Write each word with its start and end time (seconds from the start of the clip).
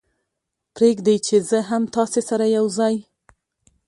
پرېږدئ 0.75 1.17
چې 1.27 1.35
زه 1.49 1.59
هم 1.69 1.83
تاسې 1.95 2.21
سره 2.29 2.45
یو 2.57 2.65
ځای. 2.77 2.95